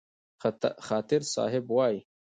خاطر 0.87 1.21
صاحب 1.33 1.65
وايي: 1.77 1.99